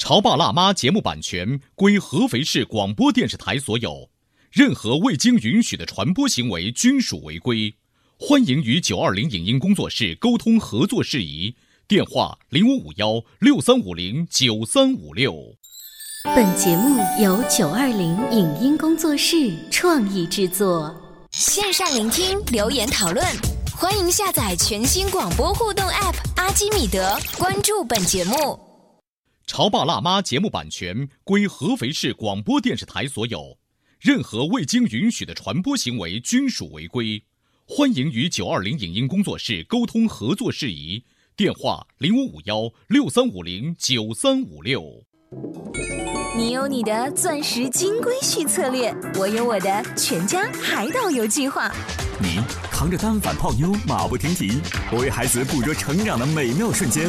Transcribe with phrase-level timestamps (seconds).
[0.00, 4.08] 潮爸辣妈节目版权归合肥市广播电视台所有，
[4.50, 7.74] 任何未经允许的传播行为均属违规。
[8.18, 11.54] 欢迎与九二零影音工作室沟通合作事宜，
[11.86, 15.34] 电话零五五幺六三五零九三五六。
[16.24, 20.98] 本节目由九二零影音工作室创意制作，
[21.30, 23.22] 线上聆听，留言讨论，
[23.76, 28.69] 欢迎下载全新广播互动 App 阿基米德，关注本节目。
[29.50, 33.58] 潮爸辣妈节目版权归合肥市广播电视台所有，
[33.98, 37.20] 任何未经允许的传播行为均属违规。
[37.66, 41.02] 欢迎与九二零影音工作室沟通合作事宜，
[41.34, 44.84] 电话零五五幺六三五零九三五六。
[46.36, 51.68] 你有你的钻石金龟婿策略，我有我的全家海岛游计划。
[52.22, 52.38] 你
[52.70, 54.60] 扛着单反泡妞马不停蹄，
[54.92, 57.08] 我为孩子捕捉成长的美妙瞬间。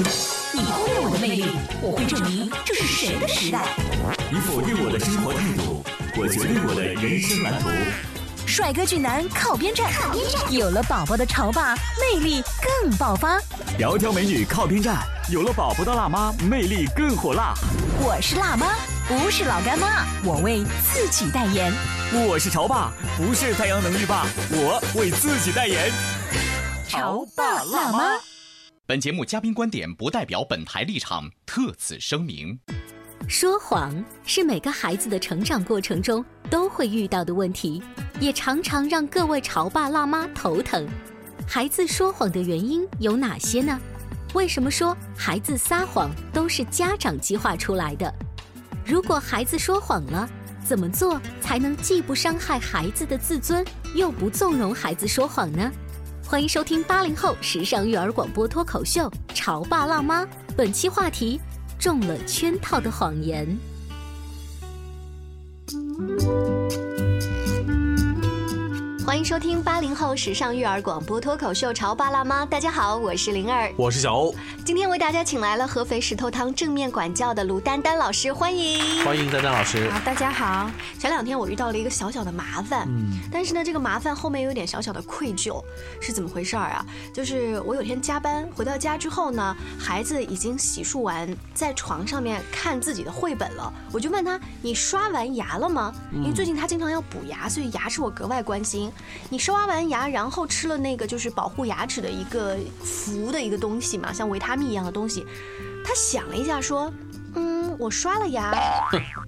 [0.53, 1.45] 你忽略我的魅力，
[1.81, 3.65] 我会证明这是谁的时代。
[4.31, 5.83] 你否定我的生活态度，
[6.15, 7.69] 我决定我的人生蓝图。
[8.47, 9.91] 帅哥俊男靠边站，
[10.49, 12.41] 有了宝宝的潮爸魅力
[12.81, 13.37] 更爆发。
[13.77, 17.53] 窈窕美女靠边站，有了宝宝的辣妈魅力更火辣。
[17.99, 18.67] 我是辣妈，
[19.11, 21.73] 不是老干妈，我为自己代言。
[22.13, 25.91] 我是潮爸，不是太阳能浴霸，我为自己代言。
[26.87, 27.99] 潮爸辣妈。
[28.85, 32.57] 本节目嘉宾观点不代表本台立场，特此声明。
[33.27, 33.93] 说谎
[34.25, 37.83] 是每个孩子的成长过程中都会遇到的问题，
[38.21, 40.87] 也常常让各位潮爸辣妈头疼。
[41.45, 43.77] 孩子说谎的原因有哪些呢？
[44.33, 48.13] 为什么说孩子撒谎都是家长激化出来的？
[48.85, 50.29] 如果孩子说谎了，
[50.65, 53.65] 怎么做才能既不伤害孩子的自尊，
[53.95, 55.71] 又不纵容孩子说谎呢？
[56.25, 60.23] 欢迎收听八零后时尚育儿广播脱口秀《潮爸辣妈》，
[60.55, 61.39] 本期话题：
[61.77, 63.57] 中了圈套的谎言。
[69.11, 74.33] 欢迎收听八零后时尚育儿广播脱口秀《潮爸辣妈》，大家好，我是灵儿，我是小欧，
[74.63, 79.89] 今天为大家请来了合肥石头汤正面管教的卢丹丹老师，欢迎，欢迎丹丹老师。
[79.89, 80.71] 好，大家好。
[80.97, 85.61] 前两天我遇到了一个小小的麻烦，嗯，但是呢，这个麻烦后面有点小小的愧疚，
[85.99, 86.85] 是怎么回事儿啊？
[87.13, 98.89] 就是我有天加班回到家之后呢，孩子已经洗漱完，在床上面看自己的绘本了，我就问他：“你刷完牙了吗？”因为最近他经常要补牙，所以牙齿我格外关心。
[99.29, 105.25] 你刷完牙，然后吃了那个就是保护牙齿的一个氟的一个东西嘛，像维他命一样的东西。
[105.83, 106.91] 他想了一下，说
[107.35, 108.53] ：“嗯，我刷了牙，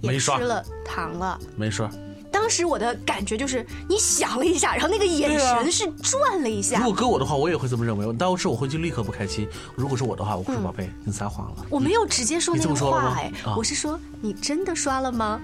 [0.02, 1.90] 也吃了糖了，没刷。”
[2.32, 6.80] 当时我的感觉就是，你想了一下，然后那个眼神是转了一下。
[6.80, 8.12] 如果搁我的话，我也会这么认为。
[8.14, 9.48] 当时我回去立刻不开心。
[9.76, 15.40] 如果是我的话，我会说：“宝贝，你撒谎了。”我没有直接说那个话，哎，我是说：“你真的刷了吗？”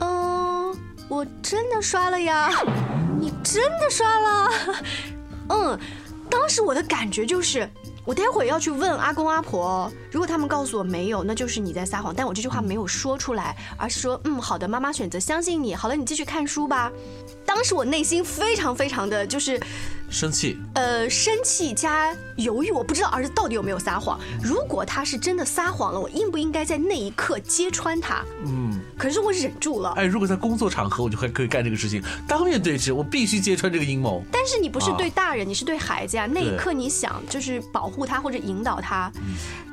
[0.00, 0.74] 嗯，
[1.08, 2.50] 我真的刷了呀。
[3.20, 4.50] 你真的刷了？
[5.50, 5.78] 嗯，
[6.30, 7.68] 当时我的感觉就是，
[8.06, 12.14] 我待会儿要去问阿公阿婆，如果他们告诉我没有，那就是你在撒谎。
[12.16, 15.74] 但我这句话没有说出来，而是说，嗯，好的，妈妈选择相信你。
[15.74, 16.90] 好了，你继续看书吧。
[17.44, 19.60] 当时我内心非常非常的就是。
[20.08, 24.18] 生气，呃，生气加犹豫，我不知道儿子到底有没有撒谎。
[24.42, 28.24] 如果他是真的撒谎了，我应不应该在那一刻揭穿他？
[28.44, 29.90] 嗯，可是我忍住了。
[29.90, 34.22] 哎，如果在工作场合，我就还可以干这个事情，当面对质，我必须揭穿这个阴谋。
[34.32, 36.26] 但是你不是对大人，你是对孩子呀。
[36.26, 39.10] 那一刻你想就是保护他或者引导他，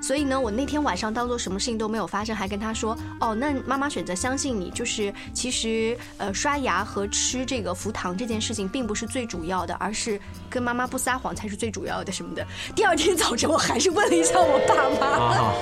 [0.02, 12.48] 所以呢，我那天晚上当做什么事情都没有发生，还跟他说：“哦，那妈妈选择相信你，就是其实呃，刷牙和吃这个福糖这件事情并不是最主要的，而是。”跟妈妈不撒谎才是最主要的什么的。
[12.76, 15.54] 第二天早晨，我还是问了一下我爸妈，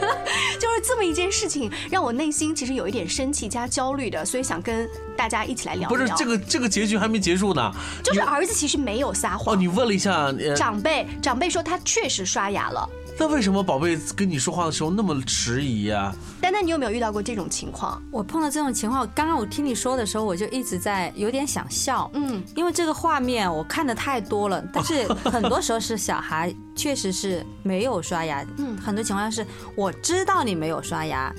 [0.58, 5.88] 就是这么一件事情，让我内心其实有一点生气加焦虑的，所以想跟大家一起来聊。
[5.88, 7.72] 不是这个这个结局还没结束呢，
[8.02, 9.54] 就是儿子其实没有撒谎。
[9.54, 12.88] 哦，你问了一下长辈，长辈说他确实刷牙了。
[13.20, 16.14] 那为什么宝贝跟你说话的时候那么迟疑呀？
[16.40, 18.00] 丹丹，你有没有遇到过这种情况？
[18.12, 22.08] 我碰到这种情况，刚刚我听你说的时候，我就一直在有点想笑。
[22.14, 24.64] 嗯，因为这个画面我看的太多了。
[24.72, 28.46] 但是很多时候是小孩确实是没有刷牙。
[28.56, 29.44] 嗯，很多情况是
[29.74, 31.34] 我知道你没有刷牙，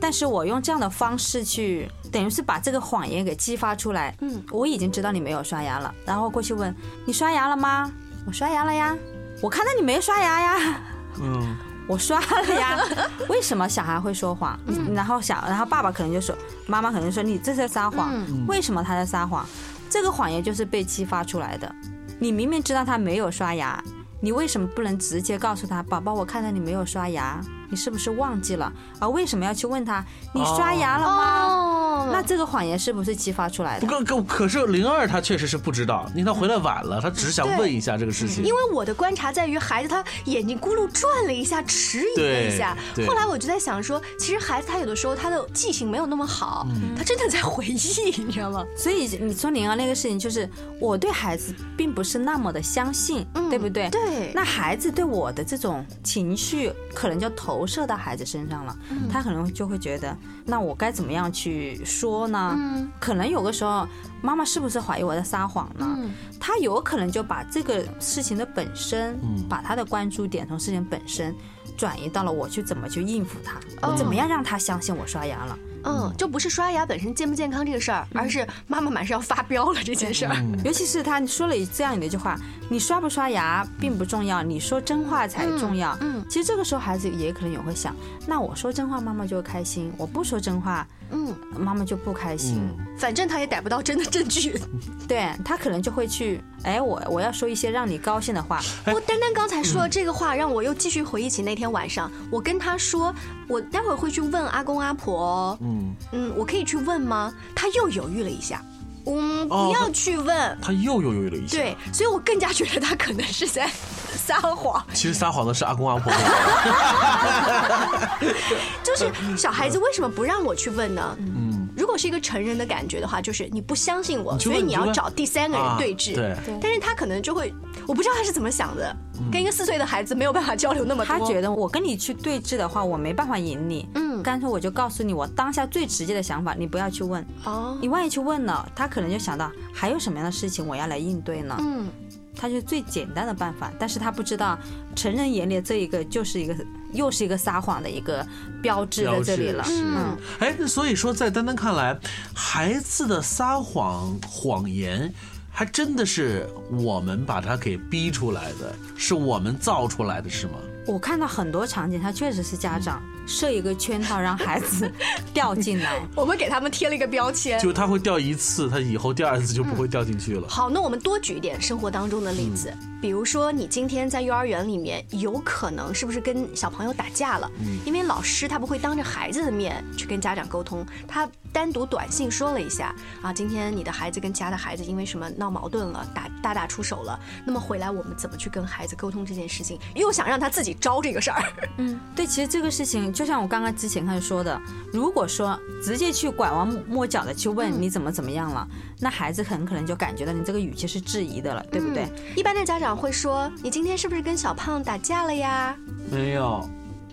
[0.00, 4.12] 但是我用这样的方式去，等于是把这个谎言给激发出来。
[4.20, 6.74] 嗯，我已经知道你没有刷牙了，然后过去问
[7.06, 7.88] 你刷牙了吗？
[8.26, 8.96] 我刷牙了呀。
[9.40, 10.80] 我看到你没刷牙呀。
[11.18, 11.56] 嗯，
[11.88, 12.78] 我刷了呀。
[13.28, 14.58] 为什么小孩会说谎？
[14.94, 16.36] 然后小，然后爸爸可能就说，
[16.66, 18.12] 妈妈可能说你这是撒谎。
[18.46, 19.46] 为什么他在撒谎？
[19.88, 21.74] 这个谎言就是被激发出来的。
[22.18, 23.82] 你明明知道他没有刷牙，
[24.20, 27.40] 你为什么不能直接告诉他，宝宝，我看到你没有刷牙，
[27.70, 28.72] 你是不是忘记了？
[29.00, 31.46] 而为什么要去问他，你刷牙了吗？
[31.46, 31.79] 哦，
[32.12, 33.86] 那这个谎言是不是激发出来的？
[33.86, 38.44] 不过可可是灵儿她确实是不知道，因为她回来晚了，她只是想问一下这个事情。
[38.44, 43.06] 因为我的观察在于孩子他眼睛咕噜转了一下，迟疑了一下对。
[43.06, 48.64] 后来我就在想说，其实孩子他有的时候他的记性没有那么好，嗯他真的在回忆，你知道吗？
[48.76, 50.48] 所以你说灵儿那个事情，就是
[50.78, 53.88] 我对孩子并不是那么的相信，对不对？
[53.90, 58.76] 对那孩子对我的这种情绪，可能就投射到孩子身上了，
[59.10, 62.58] 他可能就会觉得，那我该怎么样去说呢？
[62.98, 63.86] 可能有的时候，
[64.22, 65.98] 妈妈是不是怀疑我在撒谎呢？
[66.40, 69.18] 她有可能就把这个事情的本身，
[69.48, 71.34] 把她的关注点从事情本身。
[71.80, 75.58] 转移到了我去怎么去应付他，我怎么样让他相信我刷牙了？
[75.82, 80.36] 嗯，就不是刷牙本身健不健康这个事儿，而是妈妈马上要发飙了这件事儿。
[80.62, 82.38] 尤其是他说了这样的一句话
[82.68, 87.96] ：“你刷不刷牙并不重要，你说真话才重要。”嗯，其实这个时候孩子也可能也会想：
[88.26, 92.60] 那我说真话，妈妈就会开心；我不说真话，嗯，妈妈就不开心。
[92.98, 94.60] 反正他也逮不到真的证据。
[95.08, 98.60] 对他可能就会去，哎，我我要说一些让你高兴的话。
[98.84, 103.14] 我丹丹刚才说的这个话，让我又继续回忆起那天晚上，我跟他说，
[103.48, 105.58] 我待会儿会去问阿公阿婆哦。
[105.60, 107.32] 嗯嗯，我可以去问吗？
[107.54, 108.62] 他又犹豫了一下。
[109.06, 110.58] 嗯，不哦要去问。
[110.60, 111.56] 他又犹豫了一下。
[111.56, 113.68] 对，所以我更加觉得他可能是在
[114.14, 114.84] 撒谎。
[114.92, 116.12] 其实撒谎的是阿公阿婆。
[118.84, 121.16] 就是小孩子为什么不让我去问呢？
[121.18, 121.59] 嗯。
[121.80, 126.14] 如果是一个成人的感觉的话，就是你不相信我，所以你要找第三个人啊对峙。
[126.14, 127.50] 对但是他可能就会，
[127.88, 128.94] 我不知道他是怎么想的，
[129.32, 131.18] 跟一个四岁的孩子没有办法交流那么多。
[131.18, 133.88] 他觉得我跟你去对峙的话，我没办法赢你。
[133.94, 137.26] 嗯，干脆我就告诉你我当下最直接的想法，你不要去问。
[137.44, 141.56] 哦，你万一去问了，他可能就想到还有什么样的事情我要来应对呢？
[141.58, 141.88] 嗯，
[142.36, 144.58] 他就最简单的办法，但是他不知道
[144.94, 146.54] 成人眼里这一个就是一个
[146.92, 148.26] 又是一个撒谎的一个
[148.62, 149.64] 标志在这里了。
[149.68, 151.98] 嗯，哎，那所以说，在丹丹看来，
[152.34, 155.12] 孩子的撒谎谎言，
[155.50, 160.54] 还真的是我们把他给逼出来的，是我们造出来的，是吗？
[160.86, 164.90] 我看到很多场景，他确实是家长设一个圈套让孩子
[165.32, 166.00] 掉进来。
[166.16, 167.58] 我们给他们贴了一个标签。
[167.60, 170.48] 就他会掉一次，他以后第二次就不会掉进去了。
[170.48, 177.48] 好，那我们多举一点生活当中的例子，比如说你今天在幼儿园里面，有可能是不是跟小朋友打架了？
[177.60, 189.78] 嗯因为老师他不会当着孩子的面去跟家长沟通，他单独短信说了一下啊，今天你的孩子跟其他的孩子因为什么闹矛盾了，打大打出手了，那么回来我们怎么去跟孩子沟通这件事情？
[189.94, 191.42] 又想让他自己招这个事儿，
[191.78, 194.58] 嗯对，其实这个事情就像我刚刚之前开始说的，
[194.90, 198.66] 如果说直接去拐弯抹角的去问你怎么怎么样了，
[198.98, 202.08] 那孩子很可能就感觉到你这个语气是质疑的了，对不对？
[202.34, 205.76] 一般的家长会说，你今天是不是跟小胖打架了呀？
[206.10, 206.66] 没有，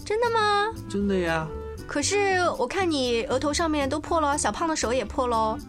[0.05, 0.67] 真的吗？
[0.89, 1.45] 真的呀。
[1.85, 5.59] 可是我看你额头上面都破了，小胖的手也破喽。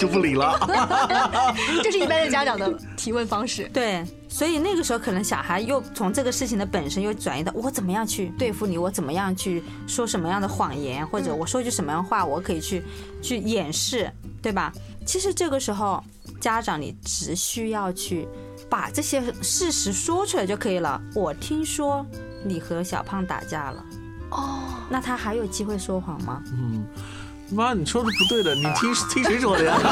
[0.00, 0.58] 就不理了。
[1.84, 3.68] 这是一般的家长的提问方式。
[3.70, 4.02] 对，
[4.32, 12.82] 所以那个时候可能小孩又从这个事情的本身又转移到我怎么样去对付你，我怎么样去说什么样的谎言，或者我说句什么样的话，我可以去
[13.20, 14.10] 去掩饰，
[14.40, 14.72] 对吧？
[15.04, 16.02] 其实这个时候，
[16.40, 18.28] 家长你只需要去
[18.70, 21.02] 把这些事实说出来就可以了。
[21.14, 22.06] 我听说
[22.44, 23.84] 你和小胖打架了，
[24.30, 26.40] 哦，那他还有机会说谎吗？
[27.50, 29.76] 妈，你说的不对的，你听 听谁说的呀？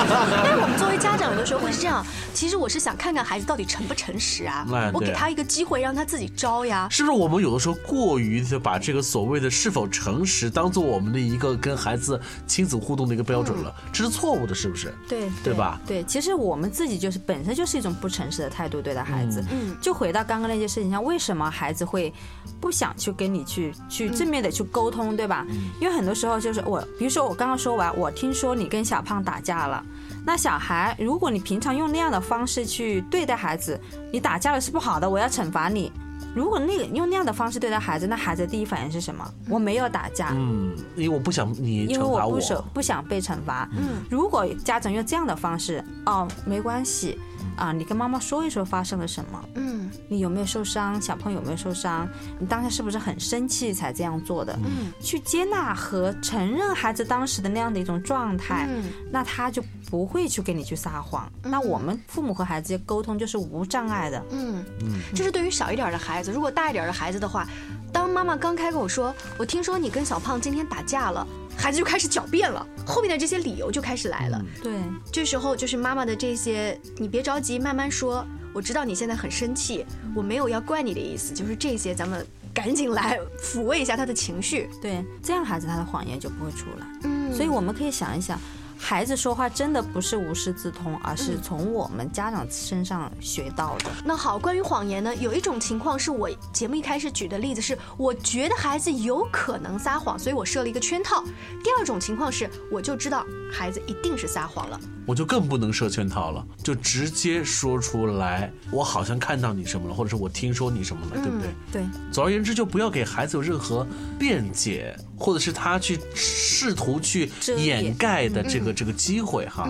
[0.44, 2.04] 但是我们作为家长，有的时候会是这样。
[2.32, 6.86] 其实我是想看看孩子到底诚不诚实啊哎，我给他一个机会，让他自己招呀。
[6.90, 13.74] 是不是我们有的时候过于的把这个所谓的是否诚实当做我们的一个跟孩子亲子互动的一个标准了？
[13.92, 14.94] 这是错误的，是不是？
[15.08, 19.44] 对对吧对，其实我们自己就是本身就是一种不诚实的态度对待孩子。
[19.50, 22.12] 嗯，就回到刚刚那件事情上，为什么孩子会
[22.60, 25.44] 不想去跟你去去正面的去沟通，对吧？
[25.80, 29.82] 因为很多时候就是我，比如说我刚刚说完，我听说你跟小胖打架了。
[30.24, 33.80] 那小孩，如果你平常用那样的方式去对待孩子，
[34.12, 35.90] 你打架了是不好的，我要惩罚你。
[36.34, 39.26] 如果那个用那样的方式对待孩子，那孩子第一反应是什么？
[39.48, 43.66] 我没有打架，嗯，因为我不想你因为惩罚我不舍不想被惩罚。
[43.72, 47.18] 嗯，如果家长用这样的方式，哦，没关系，
[47.56, 54.58] 啊，你跟妈妈说一说发生了什么，嗯你有没有受伤，小朋友有没有受伤，你当下是不是很生气才这样做的？
[54.64, 61.30] 嗯去接纳和承认孩子当时的那样的一种状态，嗯那他就不会去跟你去撒谎。
[61.42, 64.22] 那我们父母和孩子沟通就是无障碍的。
[64.30, 66.30] 嗯嗯，这是对于小一点的孩子。
[66.32, 67.46] 如果大一点的孩子的话，
[67.92, 71.26] 当妈妈刚开口说“我听说你跟小胖今天打架了”，
[71.58, 74.40] 孩子就开始狡辩了，后面的这些理由就开始来了。
[74.62, 74.72] 对，
[75.12, 78.24] 这时候就是妈妈的这些，你别着急，慢慢说。
[78.54, 79.84] 我知道你现在很生气，
[80.14, 84.70] 我没有要怪你的意思，就是这些，咱们赶紧来抚慰一下他的情绪。
[84.80, 86.86] 对，这样孩子他的谎言就不会出来。
[87.04, 88.40] 嗯所以我们可以想一想，
[88.78, 93.90] 孩子说话真的不是无师自通，而是从我们家长身上学到的。
[94.04, 101.22] 那好，关于谎言呢，有一种情况是我节目一开始举的例子是，我觉得孩子有可能撒谎，所以我设了一个圈套。
[101.62, 104.80] 第二种情况是，我就知道孩子一定是撒谎了。
[105.04, 111.48] 我就更不能设圈套了，就直接说出来，我好像看到你什么了，或者是我听说你什么了，对不对？
[111.72, 113.86] 对，总而言之，就不要给孩子有任何
[114.18, 119.68] 辩解，或者是他去试图去掩掩盖的这个这个机会哈。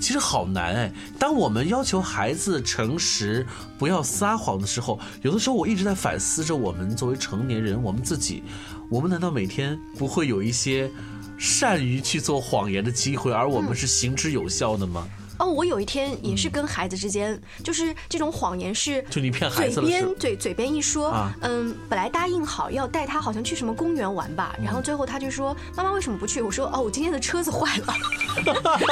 [0.00, 0.92] 其实好难哎。
[1.18, 3.46] 当我们要求孩子诚实、
[3.78, 8.42] 不要撒谎的时候，有的时候我一直在反思着，我们作为成年人，我们自己，
[8.90, 10.90] 我们难道每天不会有一些
[11.38, 15.06] 善于去做谎言的机会，而我们是行之有效的吗？
[15.40, 26.42] 哦，我有一天也是跟孩子之间，就是这种谎言是就你骗孩嘴子了是吧边嘴嘴边一说，啊嗯，本来答应好要带他好像去什么公园玩吧，然后最后他就说妈妈为什么不去？
[26.42, 27.94] 我说哦，我今天的车子坏了。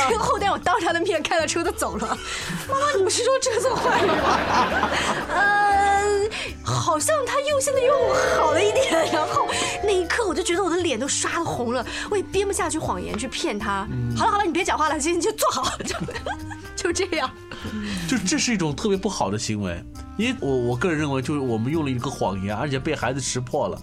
[0.09, 2.19] 结果后天我当着他的面开了车子走了。
[2.69, 4.90] 妈妈，你不是说车子坏了吗？
[5.28, 6.31] 嗯，
[6.64, 7.93] 好像他又现在又
[8.38, 9.12] 好了一点。
[9.12, 9.47] 然后
[9.85, 13.87] 那一刻我就觉得我的脸都刷的红了，我也编不下去谎言去骗他。
[14.17, 15.71] 好了好了，你别讲话了，今天就坐好，
[16.76, 17.30] 就 就这样。
[18.09, 19.83] 就这是一种特别不好的行为，
[20.16, 23.80] 因为我我个人认为，就是我们用了一个谎言，而且被孩子识破了，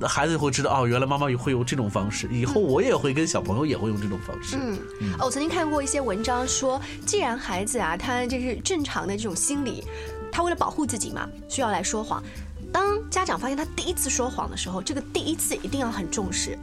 [0.00, 4.56] 那孩子会知道哦，原来妈妈也会用这种方式，以后我也会跟小朋友也会用这种方式。
[4.58, 4.78] 嗯，
[5.18, 9.84] 哦我曾经看过一些文章说，既然孩子啊，他这是正常的这种心理，
[10.32, 12.22] 他为了保护自己嘛，需要来说谎。
[12.72, 16.58] 当家长发现他第一次说谎的时候，这个第一次一定要很重视。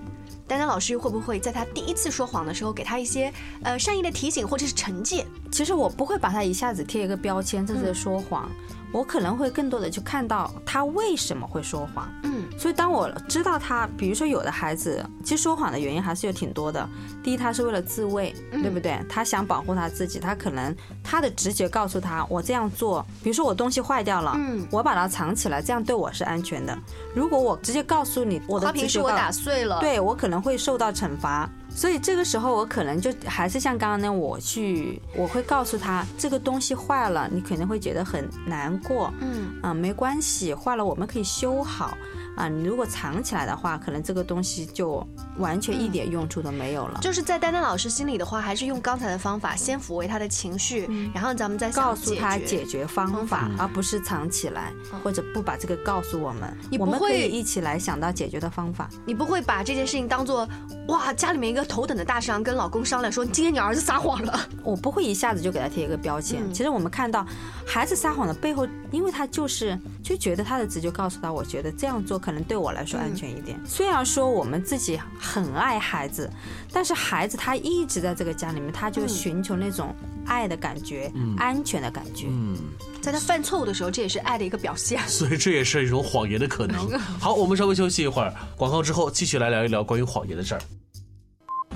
[0.47, 3.31] 丹丹老师会不会在他第一次说谎的时候，给他一些
[3.63, 5.25] 呃善意的提醒或者是惩戒？
[5.51, 8.49] 其实我不会把他一下子贴一个标签，这是说谎。
[8.91, 12.09] 我可能会更多的去看到他为什么会说谎。
[12.23, 16.87] 嗯所以当我知道他，比如说有的孩子，其实说谎的原因还是有挺多的。
[17.23, 18.99] 第一，他是为了自卫，对不对？
[19.07, 26.75] 他想保护他自己，他可能他的直觉告诉他，我这样做，比如说我东西坏掉了，嗯我把它藏起来，这样对我是安全的。
[27.13, 31.47] 如果我直接告诉你，我的花瓶是我打碎了，，对我可能会受到惩罚。
[31.77, 39.53] 所以这个时候，我可能就还是像刚刚那样，我去，我会告诉他这个东西坏了，你可能会觉得很难过，嗯。
[39.61, 41.95] 啊、没关系，坏了我们可以修好，
[42.35, 45.05] 啊，你如果藏起来的话，可能这个东西就
[45.37, 46.99] 完全一点用处都没有了。
[47.01, 56.55] 就是在丹丹老师心里的话，还是用刚才的方法，先抚慰他的情绪，然后咱们再告诉他解解决方法，而不是藏起来，或者不把这个告诉我们。
[56.69, 58.89] 你不我们可会以一起来想到解决的方法。
[59.05, 60.47] 你不会把这件事情当做
[60.87, 64.39] 哇，家里面一个头等的大事，跟老公商量说，今天你儿子撒谎了。
[64.63, 66.41] 我不会一下子就给他贴一个标签。
[66.43, 67.25] 嗯其实我们看到
[67.65, 73.59] 孩子撒谎的背后，因为他就是就觉得他的直觉告诉他，我觉得这样做可能对我来说安全一点。
[73.65, 76.31] 虽然说我们自己很爱孩子，
[76.71, 79.93] 但是孩子他一直在这个家里面，他就寻求那种
[80.25, 82.27] 爱的感觉、安全的感觉。
[82.29, 82.55] 嗯，
[83.01, 85.01] 在他犯错误的时候，这也是爱的一个表现。
[85.07, 86.89] 所以这也是一种谎言的可能。
[87.19, 90.61] 好，我们稍微休息一会儿，广告之后继续来聊一聊关于谎言的事儿。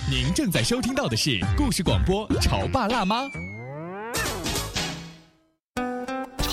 [0.10, 3.24] 您正在收听到的是故事广播《潮爸辣妈》。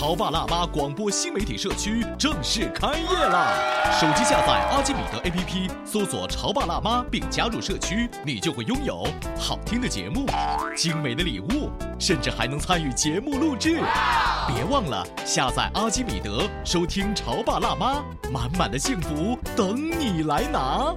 [0.08, 3.52] 潮爸辣妈广播新媒体社区正式开业啦！
[4.00, 9.06] 手机下载阿基米德 APP，搜索“潮爸辣妈”并加入社区，你就会拥有
[9.38, 10.24] 好听的节目、
[10.74, 13.82] 精美的礼物，甚至还能参与节目录制。
[14.46, 17.96] 别忘了下载阿基米德，收听《潮爸辣妈》，
[18.32, 20.84] 满满的幸福等你来拿。《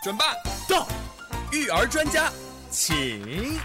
[0.00, 0.26] 准爸
[0.68, 0.86] 到，
[1.52, 2.30] 育儿专家
[2.70, 3.58] 请。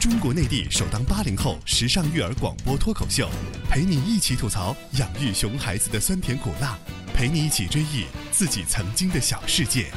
[0.00, 3.28] 中国内地首档八零后时尚育儿广播脱口秀，
[3.68, 6.78] 陪你一起吐槽养育熊孩子的酸甜苦辣，
[7.12, 9.90] 陪你一起追忆自己曾经的小世界。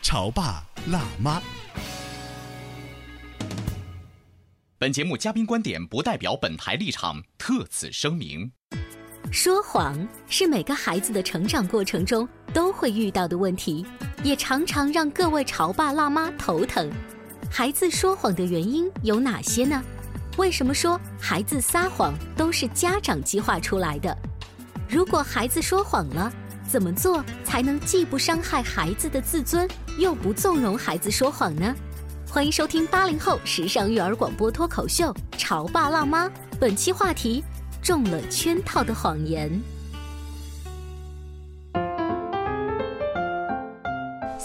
[0.00, 1.42] 潮爸辣妈。
[4.78, 8.50] 本节目嘉宾观点不代表本台立场，特此声明。
[9.30, 13.84] 说谎是每个孩子的成长过程中都会遇到的问题，
[14.26, 16.90] 也常常让各位潮爸辣妈头疼。
[17.48, 19.80] 孩子说谎的原因有哪些呢？
[20.36, 24.18] 为什么说孩子撒谎都是家长激化出来的？
[24.88, 26.32] 如果孩子说谎了，
[26.68, 31.72] 怎么做才能既不伤害孩子的自尊，又不纵容孩子说谎呢？
[32.28, 36.26] 欢迎收听八零后时尚育儿广播脱口秀《潮爸辣妈》，
[36.58, 37.44] 本期话题：
[37.80, 39.48] 中了圈套的谎言。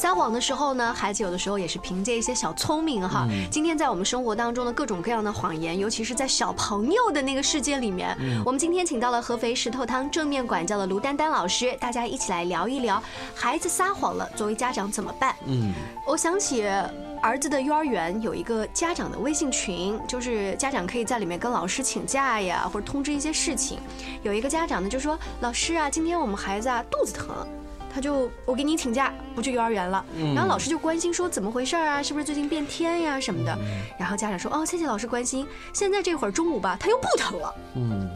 [0.02, 3.28] 撒谎的时候呢，孩子有的时候也是凭借一些小聪明哈。
[3.52, 13.00] 今天在我们生活当中的各种各样的谎言，尤其是在小朋友的那个世界里面，我们今天请到了合肥石头汤正面管教的卢丹丹老师，大家一起来聊一聊
[13.36, 15.36] 孩子撒谎了，作为家长怎么办？
[15.46, 15.72] 嗯，
[16.08, 16.66] 我想起
[17.22, 23.78] 儿子的幼儿园有一个家长的微信群，就是家长可以在里面跟老师请假呀，或者通知一些事情。
[24.24, 27.48] 有一个家长呢就说：“老师啊，今天我们孩子啊肚子疼。”
[27.94, 32.02] 他就我给你请假不去幼儿园了，然后老师就关心说怎么回事啊？
[32.02, 33.58] 是不是最近变天呀什么的？
[34.00, 35.46] 然后家长说哦，谢谢老师关心。
[35.74, 37.56] 现在这会儿中午吧，他又不疼了。
[37.76, 38.10] 嗯，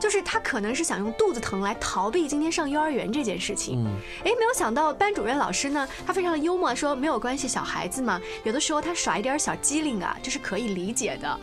[0.00, 3.86] 就是他可能是想用肚子疼来逃避今天上幼儿园这件事情。
[4.24, 11.40] 哎，没有想到班主任老师呢，他非常的幽默，说没有关系，小孩子嘛，有的时候他耍一点小机灵啊，这是可以理解的。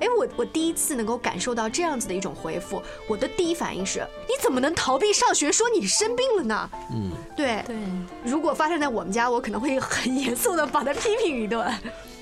[0.00, 5.52] 哎，我我第一次能够感受到这样子的一种回复，我的第一反应是，你怎么能逃避上学？
[5.52, 6.70] 说你生病了呢？
[6.90, 7.76] 嗯，对对。
[8.24, 11.70] 如果发生在我们家，我可能会很严肃的把他批评一顿。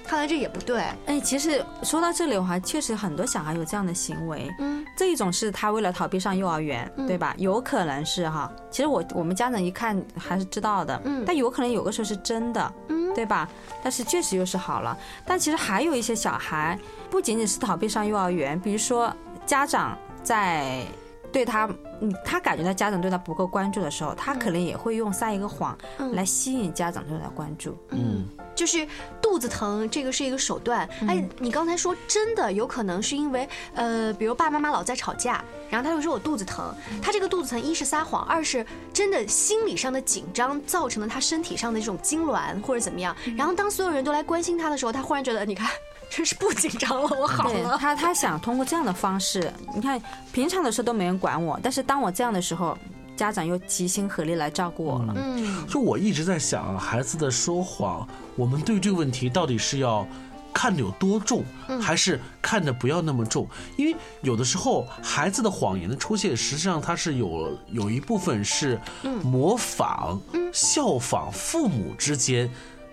[0.05, 0.83] 看来这也不对。
[1.07, 4.53] 哎，其实说到这里，我还确实很多小孩有这样的行为。
[4.59, 7.33] 嗯，这一种是他为了逃避上幼儿园，对吧？
[7.39, 8.51] 有可能是哈。
[8.73, 11.01] 其实我我们家长一看还是知道的。
[11.05, 12.73] 嗯，但有可能有个时候是真的。
[12.89, 13.49] 嗯，对吧？
[13.83, 14.97] 但是确实又是好了。
[15.25, 16.79] 但其实还有一些小孩。
[17.11, 19.13] 不仅仅是逃避上幼儿园，比如说
[19.45, 20.85] 家长在
[21.33, 21.69] 对他，
[22.01, 25.77] 嗯，他感觉到家长对他不够关注的时候，他可能也会用撒一个谎
[26.13, 27.77] 来吸引家长对他关注。
[27.91, 28.87] 嗯，就是
[29.21, 30.89] 肚子疼，这个是一个手段。
[31.07, 43.15] 哎，你刚才说真的有可能是因为，呃，比如爸爸妈妈老在吵架，然后他就说我肚子疼，他这个肚子疼，一是撒谎，二是真的心理上的紧张造成了他身体上的这种痉挛或者怎么样。
[43.37, 45.71] 然后当所有人都来关心他的时候，他忽然觉得，你看。
[46.11, 47.79] 真是不紧张了，我好了。
[47.79, 52.77] 他他想通过这样的方式，你看平常的时候都没人管我，但是当我这样的时候，
[53.17, 55.15] 家长又齐心合力来照顾我了。
[55.17, 60.07] 嗯，就我一直在想，孩子的说谎，我们对这个问题到底是要
[60.53, 61.45] 看的有多重，
[61.81, 63.49] 还是看的不要那么重？
[63.77, 68.81] 因为有的时候孩子的谎言的出现，实际上它是有有一部分是
[69.23, 70.21] 模仿、
[70.53, 72.51] 效仿父母之间。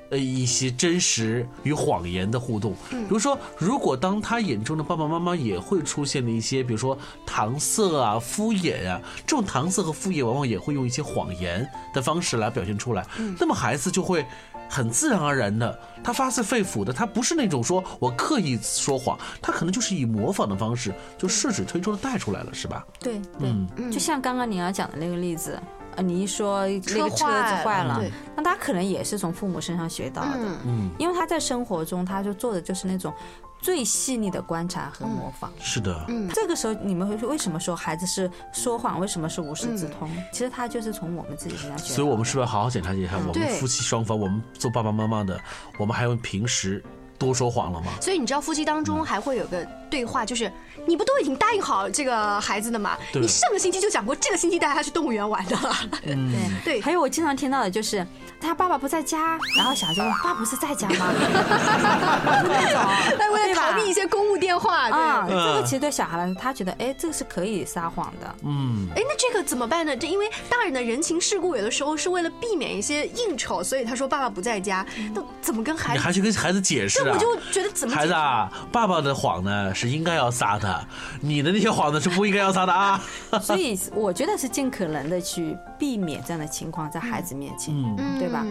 [0.09, 13.05] 呃，一些真实与谎言的互动，比如说，如果当他眼中的爸爸妈妈也会出现的一些，比如说搪塞啊、敷衍啊，这种搪塞和敷衍往往也会用一些谎言的方式来表现出来，
[13.37, 14.25] 那么孩子就会
[14.69, 22.85] 很自然而然的，他发自肺腑的，他不是那种说我刻意说谎，他可能就是以模仿的方式，就顺水推舟的带出来了，是吧？
[22.99, 25.59] 对，对，就像刚刚你要讲的那个例子。
[26.01, 28.01] 你一说那个车子坏了，
[28.35, 33.13] 那他可能也是从父母身上学到的，嗯，因为他在生活中他就做的就是那种
[33.59, 35.51] 最细腻的观察和模仿。
[35.59, 38.99] 是的，嗯，这个时候你们会为什么说孩子是说谎？
[38.99, 40.09] 为什么是无师自通？
[40.31, 41.93] 其实他就是从我们自己身上学。
[41.93, 43.17] 所以我们是不是要好好检查一下？
[43.17, 45.39] 我们夫妻双方，我们做爸爸妈妈的，
[45.77, 46.83] 我们还有平时。
[47.17, 47.87] 多说谎了吗？
[48.01, 50.51] 所以你知道夫妻当中还会有个对话，就是
[50.85, 52.97] 你不都已经答应好这个孩子的吗？
[53.13, 55.57] 你上个星期就讲过，这个星期带他去动物园玩的。
[56.03, 56.15] 对
[56.63, 56.81] 对。
[56.81, 58.05] 还有我经常听到的就是
[58.39, 61.11] 他爸爸不在家，然后小孩就问爸不是在家吗？
[62.47, 65.25] 那种，他为了逃避一些公务电话啊。
[65.27, 68.35] 这个其实对小孩来说，他觉得哎，这个是可以撒谎的。
[68.43, 68.87] 嗯。
[68.95, 69.95] 哎，那这个怎么办呢？
[69.97, 75.97] 这因为大人的人情世故，有的时候是为了避免一些应酬，所以他说爸爸不在家，那怎么跟孩子？
[75.97, 77.06] 你还去跟孩子解释？
[77.13, 80.87] 我就觉得怎么孩子啊，爸爸的谎呢是应该要撒的，
[81.21, 83.01] 你的那些谎呢是不应该要撒的啊。
[83.41, 88.45] 所以我觉得是尽可能的去避免这样的情况在孩子面前，嗯，对吧？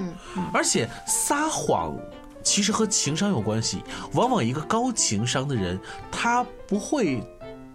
[0.52, 1.96] 而且撒谎
[2.42, 5.78] 其实和情商有关系，往往一个高情商的人，
[6.10, 7.22] 他不会。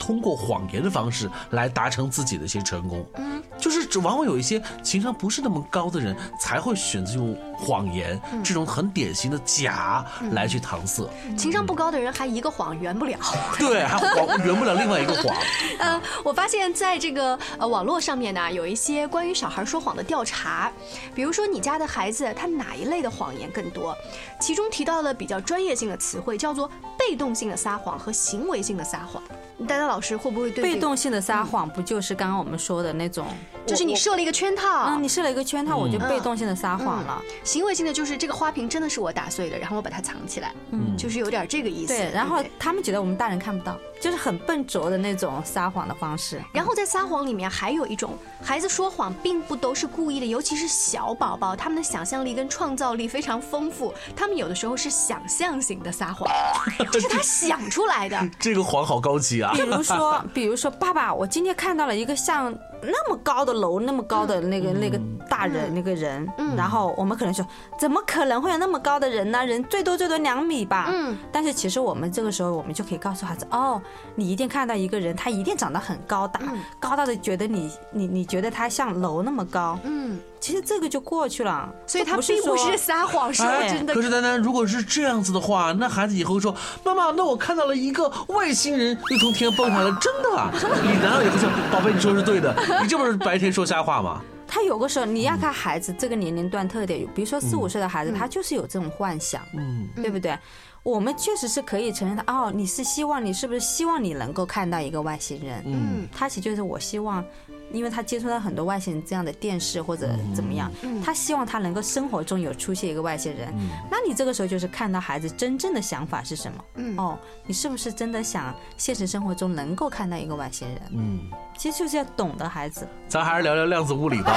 [0.02, 11.08] 通过谎言的方式来达成自己的一些成功，嗯，就是往往有一些情商不是那么高的人才会选择用谎言这种很典型的假来去搪塞。
[11.38, 13.16] 情商不高的人还一个谎圆不了，
[13.60, 15.38] 对，还谎圆不了另外一个谎。
[15.78, 20.72] 呃，我发现在这个呃网络上面呢，有一些关于小孩说谎的调查，
[21.14, 23.96] 比如说你家的孩子他哪一类的谎言更多？
[24.40, 29.22] 其中提到了比较专业性的词汇，叫做被动性的撒谎和行为性的撒谎。
[29.66, 33.26] 丹丹老师会不会对被动性的撒谎不就是刚刚我们说的那种，
[33.66, 37.22] 就是你设了一个圈套，嗯，你设了一个圈套，我就被动性的撒谎了。
[37.44, 41.94] 行为性的就是这个花瓶真的是我打碎的，然后我把它藏起来，嗯，就是有点这个意思。
[41.94, 46.42] 对，然后他们觉得我们大人看不到，就是很笨拙的那种撒谎的方式。
[46.52, 56.28] 然后在撒谎里面还有一种，孩子说谎并不都是故意的，尤其是小宝宝，他们的想象力跟创造力非常丰富，他们有的时候是想象型的撒谎，
[56.92, 58.20] 这是他想出来的。
[58.40, 59.62] 这个谎好高级啊比！
[59.62, 67.46] 如说，比如说，爸爸，我今天看到了一个像那么高的楼、那么高的那个那个大人那个人，然后我们可能说，
[67.78, 69.46] 怎么可能会有那么高的人呢？
[69.46, 70.88] 人最多最多两米吧。
[70.90, 73.80] 嗯，但是其实我们这个时候，我们就可以告诉孩子，哦，
[74.16, 76.40] 你一定看到一个人，他一定长得很高大，
[76.80, 80.01] 高大的觉得你你你觉得他像楼那么高，嗯，
[80.40, 81.74] 其实这个就过去了。
[81.86, 84.02] 所以他并不是撒谎，是哎真的可。
[84.02, 90.50] 是丹丹，如果是这样子的话，那孩子以后说：“妈妈，那我看到了一个外星人又从天蹦下来，真的啊！”
[90.84, 100.38] 你难道也不说：“宝贝，你说的是对的，你这不是白天说瞎话吗他有个时候，你要看孩子这个年龄段特点，比如说四五岁的孩子，他就是有这种幻想，嗯，对不对？
[100.84, 102.24] 我们确实是可以承认的。
[102.28, 105.64] 哦，你是希望你是不是希望你能够看到一个外星人？
[105.66, 107.24] 嗯，他其实就是我希望，
[107.74, 110.72] 因为他接触到很多外星人这样的电视或者怎么样，
[111.04, 113.54] 他希望他能够生活中有出现一个外星人。
[113.90, 116.64] 那你这个时候就是看到孩子真正的想法是什么？
[116.76, 120.82] 嗯哦，你是不是真的想现实生活中能够看到一个外星人？
[120.94, 121.20] 嗯，
[121.58, 122.88] 其实就是要懂得孩子。
[123.08, 124.36] 咱还是聊聊量子物理吧。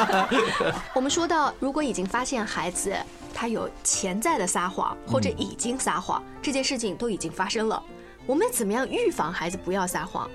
[0.94, 2.94] 我们说到，如果已经发现孩子
[3.32, 7.82] 他有潜在的撒谎，或者已经撒谎，这件事情都已经发生了，
[8.26, 10.28] 我们怎么样预防孩子不要撒谎？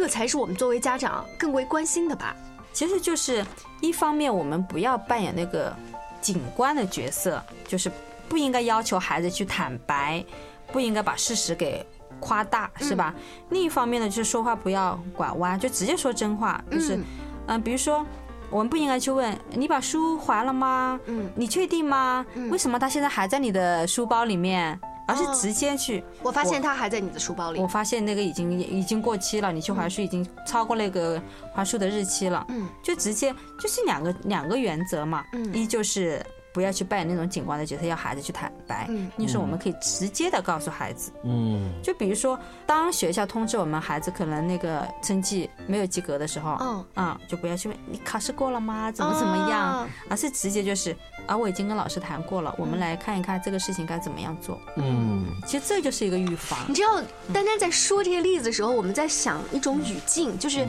[0.00, 2.34] 这个才是我们作为家长更为关心的吧。
[2.72, 3.44] 其实就是
[3.82, 5.76] 一方面，我们不要扮演那个
[6.22, 7.92] 警官的角色，就是
[8.26, 10.24] 不应该要求孩子去坦白，
[10.72, 11.84] 不应该把事实给
[12.18, 13.14] 夸大，是吧？
[13.50, 16.98] 另一方面呢，就是说话不要拐弯，就直接说真话，就是，
[17.46, 18.02] 嗯、比如说。
[18.50, 20.98] 我们不应该去问你把书还了吗？
[21.06, 22.26] 嗯你确定吗？
[22.50, 24.76] 为什么他现在还在你的书包里面？
[25.10, 27.66] 而是哦直接去，我发现他还在你的书包里我。
[27.66, 31.20] 发现那个已经已经过期了，你去还书已经超过那个
[31.54, 32.44] 还书的日期了。
[32.48, 35.24] 嗯，就直接就是两个两个原则嘛。
[35.32, 38.86] 嗯一就是不要去扮演那种警官的角色，要孩子去坦白。
[38.88, 48.90] 嗯一是我们可以直接的告诉孩子，嗯，就比如说，当学校通知我们孩子可能那个成绩没有及格的时候，嗯啊、就不要去问你考试过了吗？
[48.90, 54.60] 怎么怎么样，啊而是直接就是啊，我已经跟老师谈过了，我们来看一看这个事情该怎么样做。
[54.76, 56.58] 嗯，其实这就是一个预防。
[56.66, 56.96] 你知道，
[57.32, 60.66] 丹丹在说这些例子的时候，我们在想一种语境，就是。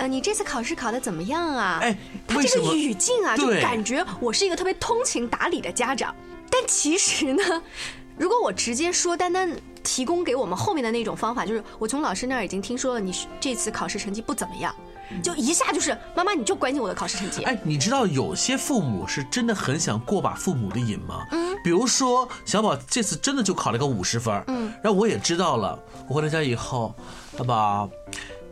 [0.00, 1.78] 呃，你这次考试考的怎么样啊？
[1.82, 1.94] 哎
[2.26, 6.14] 他这个语境啊，就对感觉我是一个特别通情达理的家长。
[6.50, 7.42] 但其实呢，
[8.16, 14.74] 如果我直接说单单提供给我们后面的那种方法，就是我从老师那儿已经听说了你这次考试成绩不怎么样，
[15.22, 17.42] 就一下就是妈妈你就关心我的考试成绩。
[17.42, 21.26] 哎，你知道有些父母是真的很想过把父母的瘾吗？
[21.32, 26.94] 嗯，比如说小宝这次真的就考了个五十分，嗯，然后我也知道了，我回到家以后，
[27.36, 27.90] 宝宝。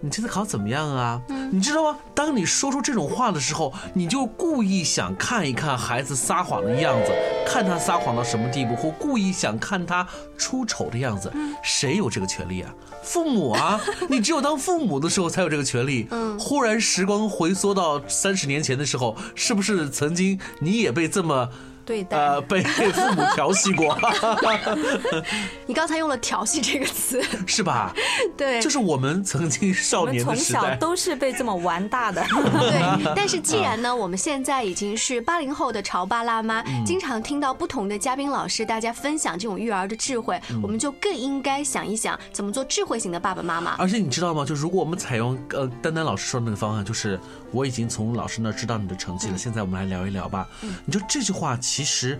[0.00, 1.20] 你这次考怎么样啊？
[1.50, 1.98] 你知道吗？
[2.14, 7.12] 当你说出这种话的时候，你就故意想看一看孩子撒谎的样子，
[7.46, 10.06] 看他撒谎到什么地步，或故意想看他
[10.37, 11.32] 出丑的样子。
[11.62, 12.74] 谁有这个权利啊？
[13.02, 13.80] 父母啊！
[14.11, 16.06] 你只有当父母的时候才有这个权利。
[16.11, 21.48] 嗯，忽然时光回缩到三十年前的时候，是不是曾经你也被这么
[21.88, 23.98] 对待呃被父母调戏过，
[25.64, 27.94] 你刚才用了“调戏”这个词，是吧？
[28.37, 30.77] 对，就是我们曾经少我们年的从小。
[30.77, 32.22] 都是被这么玩大的。
[32.29, 43.77] 对，但是既然呢，我们现在已经是八零后的潮爸辣妈，嗯经常听到不同的嘉宾老师大家分享这种育儿的智慧，嗯我们就更应该想一想怎么做智慧型的爸爸妈妈。
[43.79, 44.44] 而且你知道吗？
[44.44, 47.18] 就如果我们采用呃丹丹老师说的那个方案，就是
[47.52, 50.48] 我已经从老师那知道你的成绩了，现在我们来聊一聊吧。
[50.84, 52.18] 你就这句话其实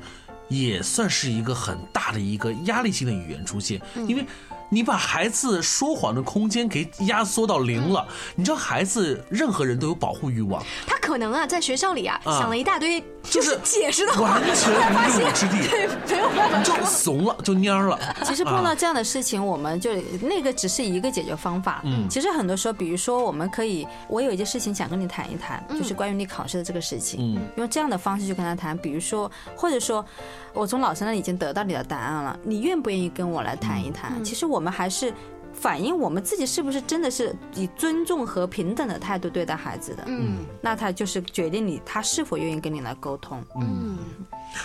[0.49, 4.27] 也算是一个很大的一个压力性的语言出现，因为。
[4.69, 12.39] 你把孩子说谎的空间给压缩到零了，你知道孩子任何人都有保护欲望，他可能啊，在学校里啊，啊。
[12.39, 15.69] 想了一大堆就是是解释的话，完全后来发现无用之地，
[16.07, 16.63] 对，没有办法。
[16.63, 17.99] 就怂了，就蔫了。
[18.25, 18.75] 其实碰到啊。
[18.75, 21.81] 这样的事情，我们就那个只是一个解决方法。
[21.85, 22.09] 嗯。
[22.09, 27.35] 其实很多时候，比如说我们可以，我有一件事情想跟你谈一谈，就是关于你考试的这个事情。
[27.35, 27.41] 嗯。
[27.57, 30.05] 用这样的方式去跟他谈，比如说，或者说，
[30.53, 34.23] 我从老师那里已经得到你的答案了，你愿不愿意跟我来谈一谈？
[34.23, 35.13] 其实我们还是
[35.53, 40.05] 反映我们自己是不是真的是以尊重和平等的态度对待孩子的。
[40.07, 43.43] 嗯那他就是决定你他是否愿意跟你来沟通。
[43.61, 43.99] 嗯，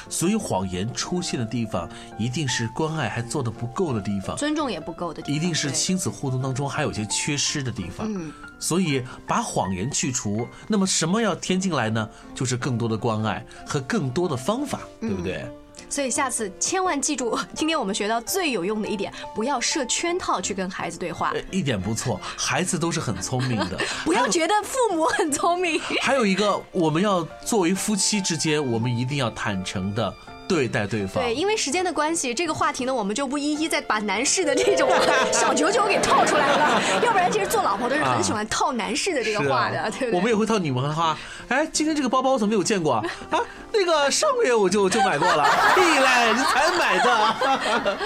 [0.10, 8.06] 所以谎言出现的地方，一定是关爱还做的不够的地方，尊重也不够的地方，一定是亲子互动当中还有一些缺失的地方。
[8.14, 12.10] 嗯所以把谎言去除，那么什么要添进来呢？
[12.34, 15.46] 就是更多的关爱和更多的方法，对不对？
[15.90, 23.80] 所以下次千万记住， 今天我们学到最有用的一点，不要设圈套去跟孩子对话呃，一点不错，孩子都是很聪明的。
[24.04, 25.80] 不要觉得父母很聪明。
[26.02, 30.14] 还有一个，我们要作为夫妻之间，我们一定要坦诚的
[30.48, 31.24] 对待对方。
[31.24, 34.90] 对，因为时间的关系，这个话题呢，我们就不一一再把男士的这种
[35.32, 36.82] 小九九给套出来了。
[37.04, 40.14] 要不然，其实做老婆都是很喜欢套男士的这个话的，啊对不对？
[40.14, 41.18] 我们也会套你们的话。
[41.48, 43.04] 哎，今天这个包包我怎么没有见过啊？
[43.32, 43.40] 啊，
[43.72, 45.44] 那个上个月我就就买过了，
[45.76, 47.98] 屁嘞，你才买的。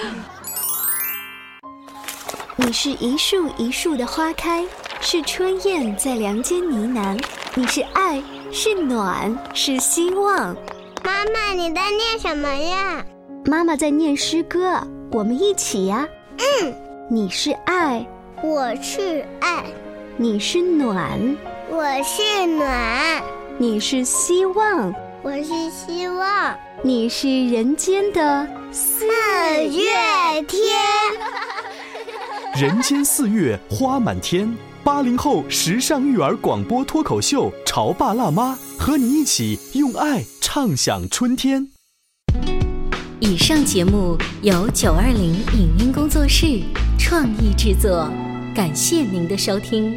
[2.60, 4.64] 你是一树一树的花开，
[5.00, 7.16] 是春燕在梁间呢喃。
[7.54, 8.22] 你是爱，
[8.52, 10.56] 是暖，是希望。
[11.04, 13.04] 妈妈，你在念什么呀？
[13.44, 14.80] 妈妈在念诗歌，
[15.12, 16.06] 我们一起呀。
[16.38, 16.74] 嗯，
[17.10, 18.06] 你是爱，
[18.42, 19.64] 我是爱，
[20.16, 21.36] 你是暖，
[21.70, 23.22] 我是暖，
[23.58, 30.76] 你是希望，我是希望，你是人间的四月天。
[32.54, 41.68] 人间四月花满天，八零后时尚育儿广播脱口秀《潮爸辣妈》，和你一起用爱畅享春天。
[43.20, 46.60] 以上节目由九二零影音工作室
[46.98, 48.10] 创意制作，
[48.52, 49.96] 感谢您的收听。